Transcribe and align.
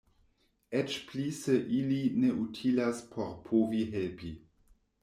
Eĉ 0.79 0.95
pli 1.11 1.25
se 1.41 1.59
ili 1.81 2.01
ne 2.25 2.33
utilas 2.47 3.07
por 3.13 3.31
povi 3.51 3.89
helpi. 3.97 4.35